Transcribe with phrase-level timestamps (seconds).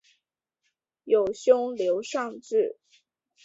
[1.03, 2.79] 有兄刘尚质。